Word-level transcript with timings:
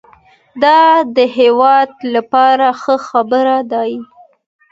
دا 0.63 0.79
د 1.15 1.17
هېواد 1.37 1.91
لپاره 2.13 2.67
ښه 2.81 2.95
خبر 3.09 3.45
دی 3.71 3.91